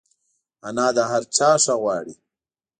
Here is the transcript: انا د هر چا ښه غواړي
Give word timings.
انا 0.67 0.87
د 0.95 0.97
هر 1.11 1.23
چا 1.35 1.49
ښه 1.63 1.75
غواړي 1.81 2.15